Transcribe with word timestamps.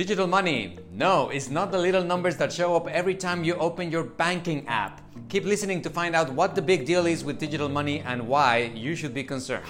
Digital 0.00 0.26
money. 0.26 0.78
No, 0.90 1.28
it's 1.28 1.50
not 1.50 1.70
the 1.70 1.76
little 1.76 2.02
numbers 2.02 2.34
that 2.38 2.50
show 2.50 2.74
up 2.74 2.88
every 2.88 3.14
time 3.14 3.44
you 3.44 3.54
open 3.56 3.92
your 3.92 4.02
banking 4.02 4.66
app. 4.66 5.02
Keep 5.28 5.44
listening 5.44 5.82
to 5.82 5.90
find 5.90 6.16
out 6.16 6.32
what 6.32 6.54
the 6.54 6.62
big 6.62 6.86
deal 6.86 7.04
is 7.04 7.22
with 7.22 7.38
digital 7.38 7.68
money 7.68 8.00
and 8.00 8.26
why 8.26 8.72
you 8.74 8.96
should 8.96 9.12
be 9.12 9.22
concerned. 9.22 9.66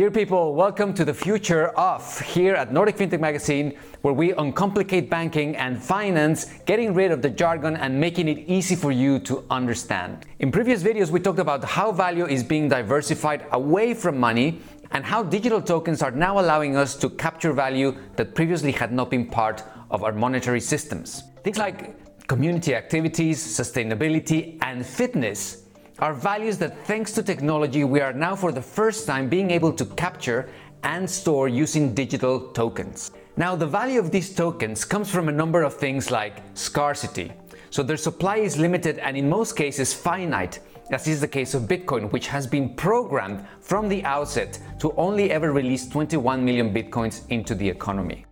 Dear 0.00 0.10
people, 0.10 0.54
welcome 0.54 0.94
to 0.94 1.04
the 1.04 1.12
future 1.12 1.68
of 1.76 2.20
here 2.20 2.54
at 2.54 2.72
Nordic 2.72 2.96
FinTech 2.96 3.20
Magazine, 3.20 3.76
where 4.00 4.14
we 4.14 4.32
uncomplicate 4.32 5.10
banking 5.10 5.54
and 5.56 5.78
finance, 5.78 6.46
getting 6.64 6.94
rid 6.94 7.12
of 7.12 7.20
the 7.20 7.28
jargon 7.28 7.76
and 7.76 8.00
making 8.00 8.26
it 8.26 8.38
easy 8.48 8.74
for 8.74 8.92
you 8.92 9.18
to 9.18 9.44
understand. 9.50 10.24
In 10.38 10.50
previous 10.50 10.82
videos, 10.82 11.10
we 11.10 11.20
talked 11.20 11.38
about 11.38 11.62
how 11.62 11.92
value 11.92 12.24
is 12.24 12.42
being 12.42 12.66
diversified 12.66 13.44
away 13.52 13.92
from 13.92 14.18
money 14.18 14.62
and 14.92 15.04
how 15.04 15.22
digital 15.22 15.60
tokens 15.60 16.00
are 16.00 16.10
now 16.10 16.40
allowing 16.40 16.78
us 16.78 16.96
to 16.96 17.10
capture 17.10 17.52
value 17.52 17.94
that 18.16 18.34
previously 18.34 18.72
had 18.72 18.92
not 18.92 19.10
been 19.10 19.26
part 19.26 19.64
of 19.90 20.02
our 20.02 20.12
monetary 20.12 20.62
systems. 20.62 21.24
Things 21.44 21.58
like 21.58 22.26
community 22.26 22.74
activities, 22.74 23.38
sustainability, 23.38 24.56
and 24.62 24.86
fitness 24.86 25.59
are 26.00 26.14
values 26.14 26.56
that 26.56 26.86
thanks 26.86 27.12
to 27.12 27.22
technology 27.22 27.84
we 27.84 28.00
are 28.00 28.14
now 28.14 28.34
for 28.34 28.52
the 28.52 28.62
first 28.62 29.06
time 29.06 29.28
being 29.28 29.50
able 29.50 29.70
to 29.70 29.84
capture 29.84 30.48
and 30.82 31.08
store 31.08 31.46
using 31.46 31.94
digital 31.94 32.40
tokens. 32.52 33.10
Now 33.36 33.54
the 33.54 33.66
value 33.66 34.00
of 34.00 34.10
these 34.10 34.34
tokens 34.34 34.82
comes 34.84 35.10
from 35.10 35.28
a 35.28 35.32
number 35.32 35.62
of 35.62 35.74
things 35.74 36.10
like 36.10 36.42
scarcity. 36.54 37.32
So 37.68 37.82
their 37.82 37.98
supply 37.98 38.36
is 38.36 38.56
limited 38.56 38.98
and 38.98 39.14
in 39.14 39.28
most 39.28 39.56
cases 39.56 39.92
finite, 39.92 40.60
as 40.90 41.06
is 41.06 41.20
the 41.20 41.28
case 41.28 41.52
of 41.52 41.64
Bitcoin, 41.64 42.10
which 42.12 42.28
has 42.28 42.46
been 42.46 42.74
programmed 42.74 43.46
from 43.60 43.86
the 43.86 44.02
outset 44.04 44.58
to 44.80 44.92
only 44.96 45.30
ever 45.30 45.52
release 45.52 45.86
21 45.86 46.42
million 46.42 46.72
Bitcoins 46.72 47.28
into 47.28 47.54
the 47.54 47.68
economy. 47.68 48.24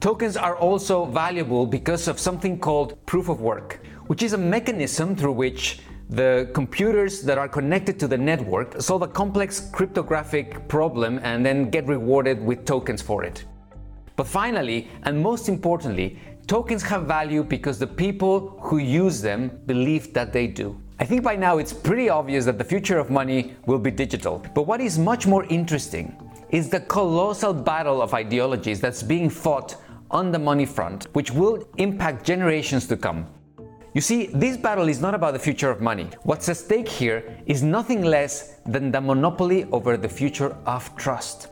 Tokens 0.00 0.36
are 0.36 0.56
also 0.56 1.04
valuable 1.04 1.66
because 1.66 2.08
of 2.08 2.18
something 2.18 2.58
called 2.58 2.98
proof 3.06 3.28
of 3.28 3.40
work, 3.40 3.80
which 4.08 4.24
is 4.24 4.32
a 4.32 4.38
mechanism 4.38 5.14
through 5.14 5.32
which 5.32 5.80
the 6.08 6.48
computers 6.54 7.22
that 7.22 7.36
are 7.36 7.48
connected 7.48 7.98
to 7.98 8.06
the 8.06 8.16
network 8.16 8.80
solve 8.80 9.02
a 9.02 9.08
complex 9.08 9.68
cryptographic 9.72 10.68
problem 10.68 11.18
and 11.22 11.44
then 11.44 11.68
get 11.68 11.86
rewarded 11.86 12.40
with 12.40 12.64
tokens 12.64 13.02
for 13.02 13.24
it. 13.24 13.44
But 14.14 14.26
finally, 14.26 14.88
and 15.02 15.20
most 15.20 15.48
importantly, 15.48 16.18
tokens 16.46 16.82
have 16.84 17.06
value 17.06 17.42
because 17.42 17.78
the 17.78 17.86
people 17.86 18.58
who 18.62 18.78
use 18.78 19.20
them 19.20 19.60
believe 19.66 20.14
that 20.14 20.32
they 20.32 20.46
do. 20.46 20.80
I 20.98 21.04
think 21.04 21.22
by 21.22 21.36
now 21.36 21.58
it's 21.58 21.72
pretty 21.72 22.08
obvious 22.08 22.44
that 22.46 22.56
the 22.56 22.64
future 22.64 22.98
of 22.98 23.10
money 23.10 23.54
will 23.66 23.78
be 23.78 23.90
digital. 23.90 24.42
But 24.54 24.62
what 24.62 24.80
is 24.80 24.98
much 24.98 25.26
more 25.26 25.44
interesting 25.46 26.16
is 26.50 26.70
the 26.70 26.80
colossal 26.80 27.52
battle 27.52 28.00
of 28.00 28.14
ideologies 28.14 28.80
that's 28.80 29.02
being 29.02 29.28
fought 29.28 29.76
on 30.10 30.30
the 30.30 30.38
money 30.38 30.64
front, 30.64 31.08
which 31.12 31.32
will 31.32 31.68
impact 31.78 32.24
generations 32.24 32.86
to 32.86 32.96
come. 32.96 33.26
You 33.96 34.02
see, 34.02 34.26
this 34.26 34.58
battle 34.58 34.88
is 34.90 35.00
not 35.00 35.14
about 35.14 35.32
the 35.32 35.38
future 35.38 35.70
of 35.70 35.80
money. 35.80 36.10
What's 36.24 36.50
at 36.50 36.58
stake 36.58 36.86
here 36.86 37.40
is 37.46 37.62
nothing 37.62 38.02
less 38.02 38.60
than 38.66 38.92
the 38.92 39.00
monopoly 39.00 39.64
over 39.72 39.96
the 39.96 40.06
future 40.06 40.54
of 40.66 40.94
trust. 40.96 41.48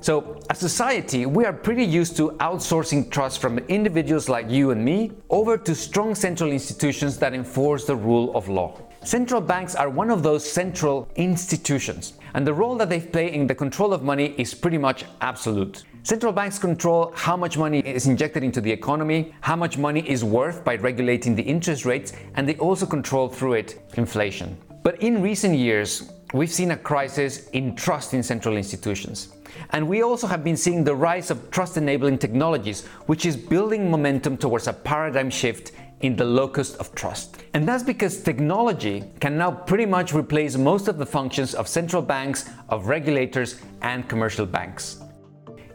So, 0.00 0.40
as 0.50 0.58
society, 0.58 1.26
we 1.26 1.44
are 1.44 1.52
pretty 1.52 1.84
used 1.84 2.16
to 2.16 2.30
outsourcing 2.40 3.08
trust 3.08 3.40
from 3.40 3.58
individuals 3.68 4.28
like 4.28 4.50
you 4.50 4.72
and 4.72 4.84
me 4.84 5.12
over 5.30 5.56
to 5.58 5.76
strong 5.76 6.16
central 6.16 6.50
institutions 6.50 7.18
that 7.18 7.34
enforce 7.34 7.84
the 7.84 7.94
rule 7.94 8.36
of 8.36 8.48
law. 8.48 8.80
Central 9.04 9.40
banks 9.40 9.76
are 9.76 9.88
one 9.88 10.10
of 10.10 10.24
those 10.24 10.42
central 10.44 11.08
institutions, 11.14 12.14
and 12.34 12.44
the 12.44 12.52
role 12.52 12.74
that 12.74 12.88
they 12.88 12.98
play 12.98 13.32
in 13.32 13.46
the 13.46 13.54
control 13.54 13.92
of 13.92 14.02
money 14.02 14.34
is 14.38 14.54
pretty 14.54 14.78
much 14.78 15.04
absolute. 15.20 15.84
Central 16.06 16.32
banks 16.32 16.56
control 16.56 17.10
how 17.16 17.36
much 17.36 17.58
money 17.58 17.80
is 17.80 18.06
injected 18.06 18.44
into 18.44 18.60
the 18.60 18.70
economy, 18.70 19.34
how 19.40 19.56
much 19.56 19.76
money 19.76 20.08
is 20.08 20.22
worth 20.22 20.62
by 20.62 20.76
regulating 20.76 21.34
the 21.34 21.42
interest 21.42 21.84
rates, 21.84 22.12
and 22.36 22.48
they 22.48 22.54
also 22.58 22.86
control 22.86 23.28
through 23.28 23.54
it 23.54 23.80
inflation. 23.96 24.56
But 24.84 25.02
in 25.02 25.20
recent 25.20 25.58
years, 25.58 26.12
we've 26.32 26.52
seen 26.52 26.70
a 26.70 26.76
crisis 26.76 27.48
in 27.48 27.74
trust 27.74 28.14
in 28.14 28.22
central 28.22 28.56
institutions. 28.56 29.34
And 29.70 29.88
we 29.88 30.04
also 30.04 30.28
have 30.28 30.44
been 30.44 30.56
seeing 30.56 30.84
the 30.84 30.94
rise 30.94 31.32
of 31.32 31.50
trust 31.50 31.76
enabling 31.76 32.18
technologies, 32.18 32.86
which 33.06 33.26
is 33.26 33.36
building 33.36 33.90
momentum 33.90 34.36
towards 34.36 34.68
a 34.68 34.72
paradigm 34.72 35.28
shift 35.28 35.72
in 36.02 36.14
the 36.14 36.24
locus 36.24 36.76
of 36.76 36.94
trust. 36.94 37.42
And 37.52 37.66
that's 37.66 37.82
because 37.82 38.22
technology 38.22 39.02
can 39.18 39.36
now 39.36 39.50
pretty 39.50 39.86
much 39.86 40.12
replace 40.12 40.56
most 40.56 40.86
of 40.86 40.98
the 40.98 41.06
functions 41.06 41.52
of 41.52 41.66
central 41.66 42.00
banks, 42.00 42.48
of 42.68 42.86
regulators, 42.86 43.60
and 43.82 44.08
commercial 44.08 44.46
banks. 44.46 45.02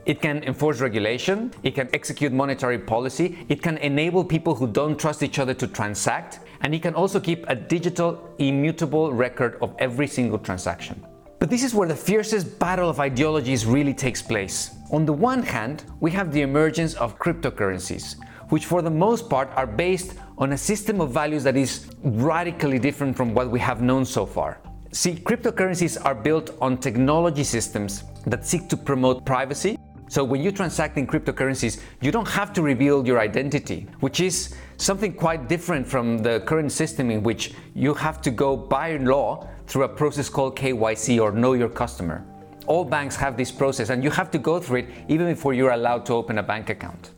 It 0.05 0.19
can 0.19 0.43
enforce 0.43 0.79
regulation, 0.79 1.53
it 1.61 1.75
can 1.75 1.87
execute 1.93 2.33
monetary 2.33 2.79
policy, 2.79 3.37
it 3.49 3.61
can 3.61 3.77
enable 3.77 4.23
people 4.23 4.55
who 4.55 4.65
don't 4.65 4.99
trust 4.99 5.21
each 5.21 5.37
other 5.37 5.53
to 5.53 5.67
transact, 5.67 6.39
and 6.61 6.73
it 6.73 6.81
can 6.81 6.95
also 6.95 7.19
keep 7.19 7.47
a 7.47 7.55
digital, 7.55 8.33
immutable 8.39 9.13
record 9.13 9.59
of 9.61 9.75
every 9.77 10.07
single 10.07 10.39
transaction. 10.39 11.05
But 11.37 11.51
this 11.51 11.63
is 11.63 11.75
where 11.75 11.87
the 11.87 11.95
fiercest 11.95 12.57
battle 12.57 12.89
of 12.89 12.99
ideologies 12.99 13.65
really 13.65 13.93
takes 13.93 14.21
place. 14.21 14.75
On 14.91 15.05
the 15.05 15.13
one 15.13 15.43
hand, 15.43 15.85
we 15.99 16.09
have 16.11 16.31
the 16.31 16.41
emergence 16.41 16.95
of 16.95 17.19
cryptocurrencies, 17.19 18.15
which 18.49 18.65
for 18.65 18.81
the 18.81 18.89
most 18.89 19.29
part 19.29 19.49
are 19.55 19.67
based 19.67 20.15
on 20.39 20.53
a 20.53 20.57
system 20.57 20.99
of 20.99 21.11
values 21.11 21.43
that 21.43 21.55
is 21.55 21.91
radically 22.03 22.79
different 22.79 23.15
from 23.15 23.35
what 23.35 23.51
we 23.51 23.59
have 23.59 23.81
known 23.83 24.03
so 24.03 24.25
far. 24.25 24.59
See, 24.91 25.13
cryptocurrencies 25.13 26.03
are 26.03 26.15
built 26.15 26.57
on 26.59 26.77
technology 26.77 27.43
systems 27.43 28.03
that 28.25 28.45
seek 28.45 28.67
to 28.69 28.77
promote 28.77 29.25
privacy, 29.25 29.77
so 30.11 30.25
when 30.25 30.41
you 30.41 30.51
transact 30.51 30.97
in 30.97 31.07
cryptocurrencies, 31.07 31.79
you 32.01 32.11
don't 32.11 32.27
have 32.27 32.51
to 32.51 32.61
reveal 32.61 33.07
your 33.07 33.17
identity, 33.17 33.87
which 34.01 34.19
is 34.19 34.53
something 34.75 35.13
quite 35.13 35.47
different 35.47 35.87
from 35.87 36.17
the 36.17 36.41
current 36.41 36.73
system 36.73 37.09
in 37.09 37.23
which 37.23 37.53
you 37.75 37.93
have 37.93 38.21
to 38.23 38.29
go 38.29 38.57
by 38.57 38.97
law 38.97 39.47
through 39.67 39.83
a 39.83 39.87
process 39.87 40.27
called 40.27 40.57
KYC 40.57 41.21
or 41.21 41.31
Know 41.31 41.53
Your 41.53 41.69
Customer. 41.69 42.25
All 42.67 42.83
banks 42.83 43.15
have 43.15 43.37
this 43.37 43.53
process 43.53 43.89
and 43.89 44.03
you 44.03 44.09
have 44.09 44.29
to 44.31 44.37
go 44.37 44.59
through 44.59 44.79
it 44.79 44.89
even 45.07 45.27
before 45.27 45.53
you're 45.53 45.71
allowed 45.71 46.05
to 46.07 46.13
open 46.13 46.39
a 46.39 46.43
bank 46.43 46.69
account. 46.69 47.11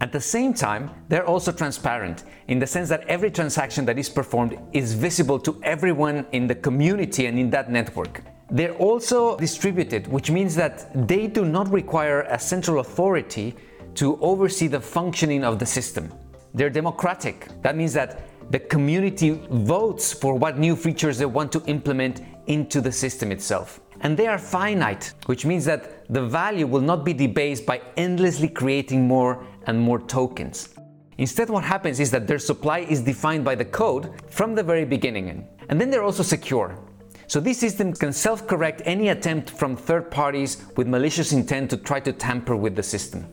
At 0.00 0.10
the 0.10 0.20
same 0.20 0.52
time, 0.54 0.90
they're 1.08 1.28
also 1.28 1.52
transparent 1.52 2.24
in 2.48 2.58
the 2.58 2.66
sense 2.66 2.88
that 2.88 3.06
every 3.06 3.30
transaction 3.30 3.84
that 3.84 3.96
is 3.96 4.08
performed 4.08 4.58
is 4.72 4.92
visible 4.92 5.38
to 5.38 5.60
everyone 5.62 6.26
in 6.32 6.48
the 6.48 6.56
community 6.56 7.26
and 7.26 7.38
in 7.38 7.50
that 7.50 7.70
network. 7.70 8.22
They're 8.50 8.74
also 8.74 9.36
distributed, 9.36 10.06
which 10.06 10.30
means 10.30 10.54
that 10.56 11.08
they 11.08 11.26
do 11.26 11.44
not 11.44 11.72
require 11.72 12.22
a 12.22 12.38
central 12.38 12.80
authority 12.80 13.54
to 13.94 14.18
oversee 14.20 14.66
the 14.66 14.80
functioning 14.80 15.44
of 15.44 15.58
the 15.58 15.66
system. 15.66 16.12
They're 16.52 16.70
democratic. 16.70 17.48
That 17.62 17.76
means 17.76 17.92
that 17.94 18.28
the 18.50 18.58
community 18.58 19.40
votes 19.50 20.12
for 20.12 20.34
what 20.34 20.58
new 20.58 20.76
features 20.76 21.18
they 21.18 21.26
want 21.26 21.50
to 21.52 21.62
implement 21.66 22.20
into 22.46 22.80
the 22.80 22.92
system 22.92 23.32
itself. 23.32 23.80
And 24.00 24.16
they 24.16 24.26
are 24.26 24.38
finite, 24.38 25.14
which 25.26 25.46
means 25.46 25.64
that 25.64 26.12
the 26.12 26.22
value 26.22 26.66
will 26.66 26.82
not 26.82 27.04
be 27.04 27.14
debased 27.14 27.64
by 27.64 27.80
endlessly 27.96 28.48
creating 28.48 29.08
more 29.08 29.46
and 29.66 29.80
more 29.80 29.98
tokens. 29.98 30.68
Instead, 31.16 31.48
what 31.48 31.64
happens 31.64 32.00
is 32.00 32.10
that 32.10 32.26
their 32.26 32.40
supply 32.40 32.80
is 32.80 33.00
defined 33.00 33.44
by 33.44 33.54
the 33.54 33.64
code 33.64 34.12
from 34.30 34.54
the 34.54 34.62
very 34.62 34.84
beginning. 34.84 35.48
And 35.68 35.80
then 35.80 35.88
they're 35.88 36.02
also 36.02 36.22
secure. 36.22 36.78
So 37.26 37.40
these 37.40 37.58
systems 37.58 37.98
can 37.98 38.12
self-correct 38.12 38.82
any 38.84 39.08
attempt 39.08 39.50
from 39.50 39.76
third 39.76 40.10
parties 40.10 40.64
with 40.76 40.86
malicious 40.86 41.32
intent 41.32 41.70
to 41.70 41.76
try 41.76 42.00
to 42.00 42.12
tamper 42.12 42.56
with 42.56 42.76
the 42.76 42.82
system. 42.82 43.26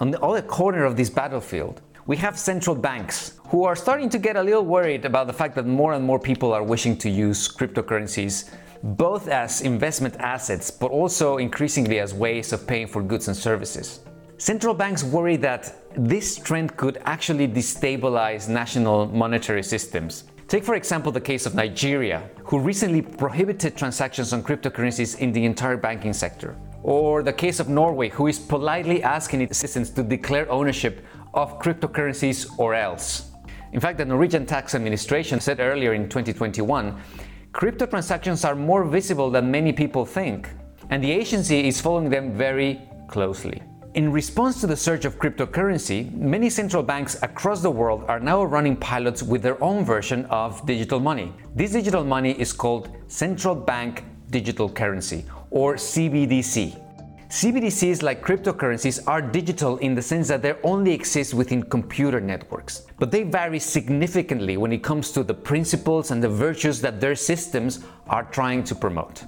On 0.00 0.10
the 0.10 0.20
other 0.20 0.42
corner 0.42 0.84
of 0.84 0.96
this 0.96 1.10
battlefield, 1.10 1.82
we 2.06 2.16
have 2.16 2.38
central 2.38 2.74
banks 2.74 3.38
who 3.48 3.64
are 3.64 3.76
starting 3.76 4.08
to 4.08 4.18
get 4.18 4.36
a 4.36 4.42
little 4.42 4.64
worried 4.64 5.04
about 5.04 5.26
the 5.26 5.32
fact 5.32 5.54
that 5.54 5.66
more 5.66 5.92
and 5.92 6.04
more 6.04 6.18
people 6.18 6.52
are 6.52 6.62
wishing 6.62 6.96
to 6.98 7.10
use 7.10 7.46
cryptocurrencies 7.46 8.50
both 8.82 9.28
as 9.28 9.60
investment 9.60 10.16
assets 10.18 10.70
but 10.70 10.90
also 10.90 11.36
increasingly 11.36 12.00
as 12.00 12.14
ways 12.14 12.52
of 12.52 12.66
paying 12.66 12.86
for 12.86 13.02
goods 13.02 13.28
and 13.28 13.36
services. 13.36 14.00
Central 14.38 14.72
banks 14.72 15.04
worry 15.04 15.36
that 15.36 15.76
this 15.94 16.38
trend 16.38 16.74
could 16.78 16.98
actually 17.04 17.46
destabilize 17.46 18.48
national 18.48 19.06
monetary 19.08 19.62
systems 19.62 20.24
Take, 20.50 20.64
for 20.64 20.74
example, 20.74 21.12
the 21.12 21.20
case 21.20 21.46
of 21.46 21.54
Nigeria, 21.54 22.28
who 22.42 22.58
recently 22.58 23.02
prohibited 23.02 23.76
transactions 23.76 24.32
on 24.32 24.42
cryptocurrencies 24.42 25.16
in 25.20 25.30
the 25.30 25.44
entire 25.44 25.76
banking 25.76 26.12
sector. 26.12 26.56
Or 26.82 27.22
the 27.22 27.32
case 27.32 27.60
of 27.60 27.68
Norway, 27.68 28.08
who 28.08 28.26
is 28.26 28.40
politely 28.40 29.00
asking 29.00 29.42
its 29.42 29.58
citizens 29.58 29.90
to 29.90 30.02
declare 30.02 30.50
ownership 30.50 31.06
of 31.34 31.60
cryptocurrencies 31.60 32.50
or 32.58 32.74
else. 32.74 33.30
In 33.72 33.78
fact, 33.78 33.98
the 33.98 34.04
Norwegian 34.04 34.44
Tax 34.44 34.74
Administration 34.74 35.38
said 35.38 35.60
earlier 35.60 35.94
in 35.94 36.08
2021 36.08 37.00
crypto 37.52 37.86
transactions 37.86 38.44
are 38.44 38.56
more 38.56 38.82
visible 38.82 39.30
than 39.30 39.52
many 39.52 39.72
people 39.72 40.04
think, 40.04 40.48
and 40.88 41.00
the 41.00 41.12
agency 41.12 41.68
is 41.68 41.80
following 41.80 42.10
them 42.10 42.36
very 42.36 42.80
closely. 43.06 43.62
In 43.94 44.12
response 44.12 44.60
to 44.60 44.68
the 44.68 44.76
surge 44.76 45.04
of 45.04 45.18
cryptocurrency, 45.18 46.14
many 46.14 46.48
central 46.48 46.80
banks 46.80 47.20
across 47.22 47.60
the 47.60 47.72
world 47.72 48.04
are 48.06 48.20
now 48.20 48.44
running 48.44 48.76
pilots 48.76 49.20
with 49.20 49.42
their 49.42 49.60
own 49.60 49.84
version 49.84 50.26
of 50.26 50.64
digital 50.64 51.00
money. 51.00 51.32
This 51.56 51.72
digital 51.72 52.04
money 52.04 52.30
is 52.38 52.52
called 52.52 52.96
Central 53.08 53.56
Bank 53.56 54.04
Digital 54.30 54.68
Currency, 54.68 55.24
or 55.50 55.74
CBDC. 55.74 56.80
CBDCs, 57.30 58.00
like 58.04 58.24
cryptocurrencies, 58.24 59.02
are 59.08 59.20
digital 59.20 59.76
in 59.78 59.96
the 59.96 60.02
sense 60.02 60.28
that 60.28 60.42
they 60.42 60.54
only 60.62 60.92
exist 60.92 61.34
within 61.34 61.60
computer 61.60 62.20
networks. 62.20 62.86
But 63.00 63.10
they 63.10 63.24
vary 63.24 63.58
significantly 63.58 64.56
when 64.56 64.72
it 64.72 64.84
comes 64.84 65.10
to 65.12 65.24
the 65.24 65.34
principles 65.34 66.12
and 66.12 66.22
the 66.22 66.28
virtues 66.28 66.80
that 66.82 67.00
their 67.00 67.16
systems 67.16 67.80
are 68.06 68.22
trying 68.22 68.62
to 68.64 68.74
promote. 68.76 69.24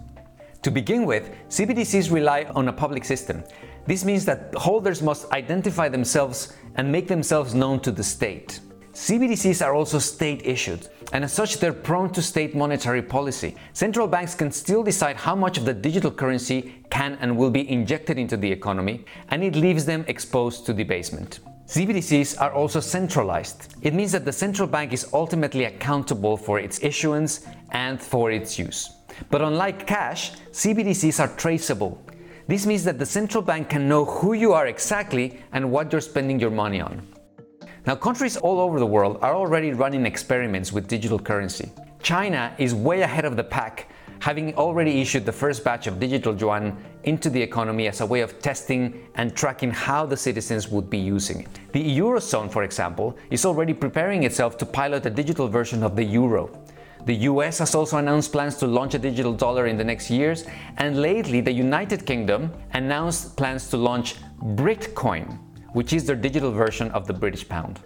To 0.62 0.70
begin 0.70 1.04
with, 1.04 1.32
CBDCs 1.48 2.12
rely 2.12 2.44
on 2.54 2.68
a 2.68 2.72
public 2.72 3.04
system. 3.04 3.42
This 3.86 4.04
means 4.04 4.24
that 4.26 4.54
holders 4.54 5.02
must 5.02 5.30
identify 5.32 5.88
themselves 5.88 6.54
and 6.76 6.90
make 6.90 7.08
themselves 7.08 7.54
known 7.54 7.80
to 7.80 7.90
the 7.90 8.04
state. 8.04 8.60
CBDCs 8.92 9.64
are 9.64 9.74
also 9.74 9.98
state 9.98 10.42
issued, 10.44 10.88
and 11.12 11.24
as 11.24 11.32
such, 11.32 11.58
they're 11.58 11.72
prone 11.72 12.12
to 12.12 12.22
state 12.22 12.54
monetary 12.54 13.02
policy. 13.02 13.56
Central 13.72 14.06
banks 14.06 14.34
can 14.34 14.52
still 14.52 14.82
decide 14.82 15.16
how 15.16 15.34
much 15.34 15.58
of 15.58 15.64
the 15.64 15.74
digital 15.74 16.10
currency 16.10 16.74
can 16.90 17.16
and 17.20 17.36
will 17.36 17.50
be 17.50 17.68
injected 17.70 18.18
into 18.18 18.36
the 18.36 18.52
economy, 18.52 19.04
and 19.30 19.42
it 19.42 19.56
leaves 19.56 19.86
them 19.86 20.04
exposed 20.08 20.66
to 20.66 20.74
debasement. 20.74 21.40
CBDCs 21.66 22.38
are 22.38 22.52
also 22.52 22.80
centralized. 22.80 23.74
It 23.80 23.94
means 23.94 24.12
that 24.12 24.26
the 24.26 24.32
central 24.32 24.68
bank 24.68 24.92
is 24.92 25.08
ultimately 25.14 25.64
accountable 25.64 26.36
for 26.36 26.58
its 26.58 26.82
issuance 26.82 27.46
and 27.70 28.00
for 28.00 28.30
its 28.30 28.58
use. 28.58 28.90
But 29.30 29.40
unlike 29.40 29.86
cash, 29.86 30.32
CBDCs 30.50 31.18
are 31.18 31.34
traceable. 31.36 32.02
This 32.52 32.66
means 32.66 32.84
that 32.84 32.98
the 32.98 33.06
central 33.06 33.42
bank 33.42 33.70
can 33.70 33.88
know 33.88 34.04
who 34.04 34.34
you 34.34 34.52
are 34.52 34.66
exactly 34.66 35.40
and 35.54 35.72
what 35.72 35.90
you're 35.90 36.02
spending 36.02 36.38
your 36.38 36.50
money 36.50 36.82
on. 36.82 37.00
Now, 37.86 37.94
countries 37.94 38.36
all 38.36 38.60
over 38.60 38.78
the 38.78 38.84
world 38.84 39.16
are 39.22 39.34
already 39.34 39.72
running 39.72 40.04
experiments 40.04 40.70
with 40.70 40.86
digital 40.86 41.18
currency. 41.18 41.72
China 42.02 42.54
is 42.58 42.74
way 42.74 43.00
ahead 43.00 43.24
of 43.24 43.36
the 43.36 43.42
pack, 43.42 43.88
having 44.18 44.54
already 44.56 45.00
issued 45.00 45.24
the 45.24 45.32
first 45.32 45.64
batch 45.64 45.86
of 45.86 45.98
digital 45.98 46.36
yuan 46.36 46.76
into 47.04 47.30
the 47.30 47.40
economy 47.40 47.88
as 47.88 48.02
a 48.02 48.06
way 48.06 48.20
of 48.20 48.38
testing 48.42 49.02
and 49.14 49.34
tracking 49.34 49.70
how 49.70 50.04
the 50.04 50.16
citizens 50.16 50.68
would 50.68 50.90
be 50.90 50.98
using 50.98 51.40
it. 51.40 51.72
The 51.72 51.98
Eurozone, 52.00 52.52
for 52.52 52.64
example, 52.64 53.16
is 53.30 53.46
already 53.46 53.72
preparing 53.72 54.24
itself 54.24 54.58
to 54.58 54.66
pilot 54.66 55.06
a 55.06 55.10
digital 55.10 55.48
version 55.48 55.82
of 55.82 55.96
the 55.96 56.04
euro. 56.04 56.50
The 57.04 57.14
US 57.30 57.58
has 57.58 57.74
also 57.74 57.98
announced 57.98 58.30
plans 58.30 58.56
to 58.58 58.66
launch 58.68 58.94
a 58.94 58.98
digital 58.98 59.32
dollar 59.32 59.66
in 59.66 59.76
the 59.76 59.82
next 59.82 60.08
years, 60.08 60.44
and 60.76 61.00
lately 61.00 61.40
the 61.40 61.50
United 61.50 62.06
Kingdom 62.06 62.52
announced 62.74 63.36
plans 63.36 63.68
to 63.70 63.76
launch 63.76 64.16
Britcoin, 64.40 65.38
which 65.72 65.92
is 65.92 66.06
their 66.06 66.14
digital 66.14 66.52
version 66.52 66.92
of 66.92 67.08
the 67.08 67.12
British 67.12 67.48
pound. 67.48 67.80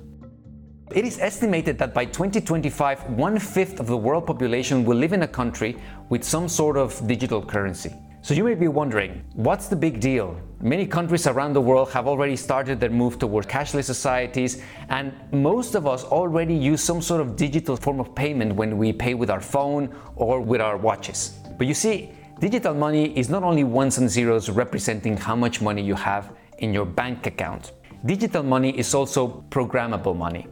It 0.95 1.07
is 1.07 1.19
estimated 1.19 1.79
that 1.79 1.95
by 1.95 2.05
2025, 2.05 3.11
one 3.11 3.39
fifth 3.39 3.81
of 3.81 3.87
the 3.87 3.97
world 3.97 4.27
population 4.27 4.85
will 4.85 4.99
live 4.99 5.15
in 5.15 5.23
a 5.23 5.29
country 5.29 5.77
with 6.11 6.23
some 6.23 6.47
sort 6.47 6.77
of 6.77 7.07
digital 7.09 7.43
currency. 7.43 7.93
So 8.21 8.35
you 8.35 8.45
may 8.45 8.55
be 8.55 8.69
wondering, 8.69 9.25
what's 9.33 9.69
the 9.69 9.77
big 9.77 9.99
deal? 9.99 10.39
Many 10.63 10.87
countries 10.87 11.27
around 11.27 11.53
the 11.53 11.61
world 11.61 11.91
have 11.91 12.09
already 12.09 12.35
started 12.35 12.81
their 12.81 12.89
move 12.89 13.19
towards 13.19 13.47
cashless 13.47 13.85
societies, 13.85 14.63
and 14.89 15.13
most 15.31 15.75
of 15.75 15.87
us 15.87 16.03
already 16.05 16.55
use 16.55 16.83
some 16.83 17.03
sort 17.03 17.21
of 17.21 17.37
digital 17.37 17.77
form 17.77 18.01
of 18.01 18.15
payment 18.15 18.55
when 18.55 18.79
we 18.79 18.91
pay 18.91 19.13
with 19.13 19.29
our 19.29 19.41
phone 19.41 19.95
or 20.15 20.41
with 20.41 20.63
our 20.63 20.79
watches. 20.79 21.39
But 21.59 21.67
you 21.67 21.75
see, 21.75 22.11
digital 22.41 22.73
money 22.73 23.17
is 23.19 23.29
not 23.29 23.43
only 23.43 23.65
ones 23.65 23.99
and 23.99 24.09
zeros 24.09 24.49
representing 24.49 25.19
how 25.19 25.37
much 25.37 25.61
money 25.61 25.83
you 25.83 25.95
have 25.95 26.33
in 26.59 26.73
your 26.73 26.87
bank 26.87 27.27
account. 27.27 27.73
Digital 28.07 28.43
money 28.43 28.71
is 28.79 28.95
also 28.95 29.45
programmable 29.51 30.17
money. 30.17 30.47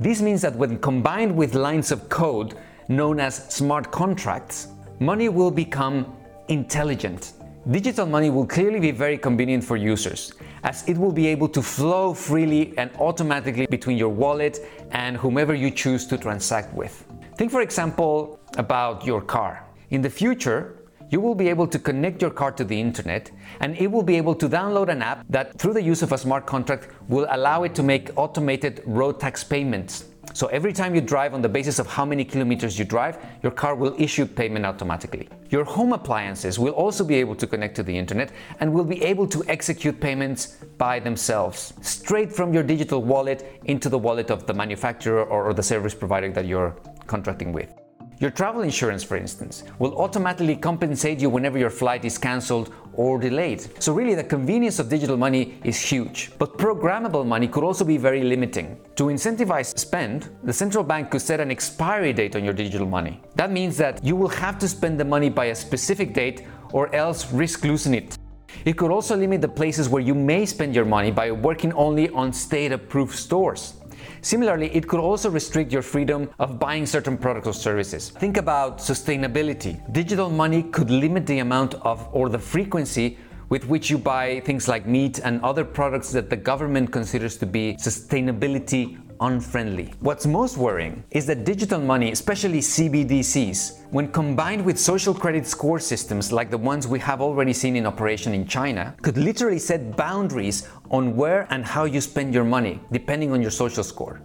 This 0.00 0.22
means 0.22 0.40
that 0.40 0.56
when 0.56 0.78
combined 0.78 1.36
with 1.36 1.54
lines 1.54 1.92
of 1.92 2.08
code 2.08 2.54
known 2.88 3.20
as 3.20 3.52
smart 3.52 3.92
contracts, 3.92 4.68
money 5.00 5.28
will 5.28 5.50
become 5.50 6.16
intelligent. 6.48 7.34
Digital 7.70 8.04
money 8.04 8.28
will 8.28 8.46
clearly 8.46 8.78
be 8.78 8.90
very 8.90 9.16
convenient 9.16 9.64
for 9.64 9.78
users, 9.78 10.34
as 10.64 10.86
it 10.86 10.98
will 10.98 11.12
be 11.12 11.26
able 11.26 11.48
to 11.48 11.62
flow 11.62 12.12
freely 12.12 12.76
and 12.76 12.90
automatically 12.98 13.66
between 13.66 13.96
your 13.96 14.10
wallet 14.10 14.58
and 14.90 15.16
whomever 15.16 15.54
you 15.54 15.70
choose 15.70 16.06
to 16.06 16.18
transact 16.18 16.74
with. 16.74 17.06
Think, 17.38 17.50
for 17.50 17.62
example, 17.62 18.38
about 18.58 19.06
your 19.06 19.22
car. 19.22 19.66
In 19.88 20.02
the 20.02 20.10
future, 20.10 20.76
you 21.08 21.20
will 21.20 21.34
be 21.34 21.48
able 21.48 21.66
to 21.68 21.78
connect 21.78 22.20
your 22.20 22.30
car 22.30 22.52
to 22.52 22.64
the 22.64 22.78
internet 22.78 23.30
and 23.60 23.78
it 23.78 23.86
will 23.86 24.02
be 24.02 24.16
able 24.16 24.34
to 24.34 24.46
download 24.46 24.90
an 24.90 25.00
app 25.00 25.24
that, 25.30 25.58
through 25.58 25.72
the 25.72 25.82
use 25.82 26.02
of 26.02 26.12
a 26.12 26.18
smart 26.18 26.44
contract, 26.44 26.88
will 27.08 27.26
allow 27.30 27.62
it 27.62 27.74
to 27.76 27.82
make 27.82 28.10
automated 28.16 28.82
road 28.84 29.18
tax 29.18 29.42
payments 29.42 30.04
so 30.32 30.46
every 30.48 30.72
time 30.72 30.94
you 30.94 31.00
drive 31.00 31.34
on 31.34 31.42
the 31.42 31.48
basis 31.48 31.78
of 31.78 31.86
how 31.86 32.04
many 32.04 32.24
kilometers 32.24 32.78
you 32.78 32.84
drive, 32.84 33.18
your 33.42 33.52
car 33.52 33.74
will 33.74 33.94
issue 33.98 34.26
payment 34.26 34.64
automatically. 34.64 35.28
Your 35.50 35.64
home 35.64 35.92
appliances 35.92 36.58
will 36.58 36.72
also 36.72 37.04
be 37.04 37.16
able 37.16 37.36
to 37.36 37.46
connect 37.46 37.76
to 37.76 37.82
the 37.82 37.96
internet 37.96 38.32
and 38.60 38.72
will 38.72 38.84
be 38.84 39.02
able 39.02 39.28
to 39.28 39.44
execute 39.48 40.00
payments 40.00 40.56
by 40.78 40.98
themselves, 40.98 41.74
straight 41.82 42.32
from 42.32 42.52
your 42.52 42.62
digital 42.62 43.02
wallet 43.02 43.60
into 43.64 43.88
the 43.88 43.98
wallet 43.98 44.30
of 44.30 44.46
the 44.46 44.54
manufacturer 44.54 45.24
or 45.24 45.52
the 45.54 45.62
service 45.62 45.94
provider 45.94 46.30
that 46.32 46.46
you're 46.46 46.74
contracting 47.06 47.52
with. 47.52 47.72
Your 48.20 48.30
travel 48.30 48.62
insurance, 48.62 49.02
for 49.02 49.16
instance, 49.16 49.64
will 49.78 49.96
automatically 49.96 50.56
compensate 50.56 51.20
you 51.20 51.28
whenever 51.28 51.58
your 51.58 51.70
flight 51.70 52.04
is 52.04 52.16
cancelled 52.16 52.72
or 52.96 53.18
delayed. 53.18 53.82
So, 53.82 53.92
really, 53.92 54.14
the 54.14 54.24
convenience 54.24 54.78
of 54.78 54.88
digital 54.88 55.16
money 55.16 55.58
is 55.64 55.78
huge. 55.78 56.30
But 56.38 56.58
programmable 56.58 57.26
money 57.26 57.48
could 57.48 57.64
also 57.64 57.84
be 57.84 57.96
very 57.96 58.22
limiting. 58.22 58.76
To 58.96 59.04
incentivize 59.04 59.76
spend, 59.78 60.28
the 60.42 60.52
central 60.52 60.84
bank 60.84 61.10
could 61.10 61.22
set 61.22 61.40
an 61.40 61.50
expiry 61.50 62.12
date 62.12 62.36
on 62.36 62.44
your 62.44 62.54
digital 62.54 62.86
money. 62.86 63.20
That 63.36 63.50
means 63.50 63.76
that 63.78 64.04
you 64.04 64.16
will 64.16 64.28
have 64.28 64.58
to 64.58 64.68
spend 64.68 64.98
the 64.98 65.04
money 65.04 65.30
by 65.30 65.46
a 65.46 65.54
specific 65.54 66.14
date 66.14 66.46
or 66.72 66.94
else 66.94 67.32
risk 67.32 67.64
losing 67.64 67.94
it. 67.94 68.18
It 68.64 68.78
could 68.78 68.90
also 68.90 69.16
limit 69.16 69.42
the 69.42 69.48
places 69.48 69.88
where 69.88 70.02
you 70.02 70.14
may 70.14 70.46
spend 70.46 70.74
your 70.74 70.84
money 70.84 71.10
by 71.10 71.30
working 71.30 71.72
only 71.74 72.08
on 72.10 72.32
state 72.32 72.72
approved 72.72 73.14
stores. 73.14 73.74
Similarly, 74.20 74.74
it 74.74 74.88
could 74.88 75.00
also 75.00 75.30
restrict 75.30 75.72
your 75.72 75.82
freedom 75.82 76.30
of 76.38 76.58
buying 76.58 76.86
certain 76.86 77.16
products 77.16 77.46
or 77.46 77.52
services. 77.52 78.10
Think 78.10 78.36
about 78.36 78.78
sustainability. 78.78 79.80
Digital 79.92 80.30
money 80.30 80.62
could 80.62 80.90
limit 80.90 81.26
the 81.26 81.40
amount 81.40 81.74
of 81.82 82.08
or 82.12 82.28
the 82.28 82.38
frequency 82.38 83.18
with 83.48 83.66
which 83.66 83.90
you 83.90 83.98
buy 83.98 84.40
things 84.40 84.68
like 84.68 84.86
meat 84.86 85.18
and 85.18 85.40
other 85.42 85.64
products 85.64 86.10
that 86.12 86.30
the 86.30 86.36
government 86.36 86.90
considers 86.90 87.36
to 87.36 87.46
be 87.46 87.74
sustainability 87.74 88.98
unfriendly. 89.20 89.92
What's 90.00 90.26
most 90.26 90.56
worrying 90.56 91.04
is 91.10 91.26
that 91.26 91.44
digital 91.44 91.80
money, 91.80 92.10
especially 92.12 92.60
CBDCs, 92.60 93.90
when 93.90 94.08
combined 94.12 94.64
with 94.64 94.78
social 94.78 95.14
credit 95.14 95.46
score 95.46 95.78
systems 95.78 96.32
like 96.32 96.50
the 96.50 96.58
ones 96.58 96.86
we 96.86 96.98
have 97.00 97.20
already 97.20 97.52
seen 97.52 97.76
in 97.76 97.86
operation 97.86 98.34
in 98.34 98.46
China, 98.46 98.94
could 99.02 99.16
literally 99.16 99.58
set 99.58 99.96
boundaries 99.96 100.68
on 100.90 101.16
where 101.16 101.46
and 101.50 101.64
how 101.64 101.84
you 101.84 102.00
spend 102.00 102.34
your 102.34 102.44
money, 102.44 102.80
depending 102.92 103.32
on 103.32 103.40
your 103.40 103.50
social 103.50 103.84
score. 103.84 104.20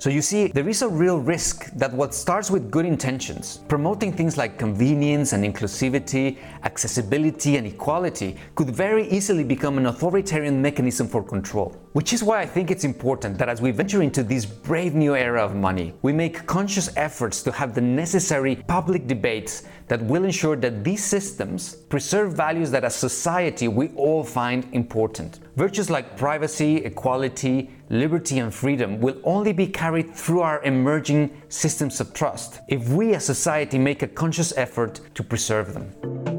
So 0.00 0.08
you 0.08 0.22
see, 0.22 0.46
there 0.46 0.66
is 0.66 0.80
a 0.80 0.88
real 0.88 1.18
risk 1.20 1.66
that 1.72 1.92
what 1.92 2.14
starts 2.14 2.50
with 2.50 2.70
good 2.70 2.86
intentions, 2.86 3.58
promoting 3.68 4.14
things 4.14 4.38
like 4.38 4.58
convenience 4.58 5.34
and 5.34 5.44
inclusivity, 5.44 6.38
accessibility 6.62 7.58
and 7.58 7.66
equality, 7.66 8.38
could 8.54 8.70
very 8.70 9.06
easily 9.10 9.44
become 9.44 9.76
an 9.76 9.84
authoritarian 9.84 10.62
mechanism 10.62 11.06
for 11.06 11.22
control. 11.22 11.76
Which 11.92 12.12
is 12.12 12.22
why 12.22 12.40
I 12.40 12.46
think 12.46 12.70
it's 12.70 12.84
important 12.84 13.36
that 13.38 13.48
as 13.48 13.60
we 13.60 13.72
venture 13.72 14.00
into 14.00 14.22
this 14.22 14.46
brave 14.46 14.94
new 14.94 15.16
era 15.16 15.44
of 15.44 15.56
money, 15.56 15.92
we 16.02 16.12
make 16.12 16.46
conscious 16.46 16.88
efforts 16.96 17.42
to 17.42 17.50
have 17.50 17.74
the 17.74 17.80
necessary 17.80 18.54
public 18.68 19.08
debates 19.08 19.64
that 19.88 20.00
will 20.02 20.22
ensure 20.24 20.54
that 20.54 20.84
these 20.84 21.04
systems 21.04 21.74
preserve 21.74 22.32
values 22.32 22.70
that 22.70 22.84
as 22.84 22.94
society 22.94 23.66
we 23.66 23.88
all 23.96 24.22
find 24.22 24.68
important. 24.70 25.40
Virtues 25.56 25.90
like 25.90 26.16
privacy, 26.16 26.76
equality, 26.76 27.70
liberty, 27.88 28.38
and 28.38 28.54
freedom 28.54 29.00
will 29.00 29.20
only 29.24 29.52
be 29.52 29.66
carried 29.66 30.14
through 30.14 30.42
our 30.42 30.62
emerging 30.62 31.42
systems 31.48 32.00
of 32.00 32.14
trust 32.14 32.60
if 32.68 32.88
we 32.90 33.14
as 33.14 33.24
society 33.24 33.78
make 33.78 34.02
a 34.02 34.06
conscious 34.06 34.56
effort 34.56 35.00
to 35.16 35.24
preserve 35.24 35.74
them. 35.74 36.29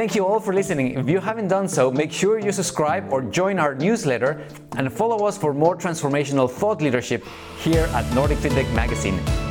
Thank 0.00 0.14
you 0.14 0.24
all 0.24 0.40
for 0.40 0.54
listening. 0.54 0.98
If 0.98 1.10
you 1.10 1.20
haven't 1.20 1.48
done 1.48 1.68
so, 1.68 1.90
make 1.90 2.10
sure 2.10 2.38
you 2.38 2.52
subscribe 2.52 3.12
or 3.12 3.20
join 3.20 3.58
our 3.58 3.74
newsletter 3.74 4.42
and 4.78 4.90
follow 4.90 5.26
us 5.26 5.36
for 5.36 5.52
more 5.52 5.76
transformational 5.76 6.50
thought 6.50 6.80
leadership 6.80 7.22
here 7.58 7.84
at 7.92 8.10
Nordic 8.14 8.38
FinTech 8.38 8.74
Magazine. 8.74 9.49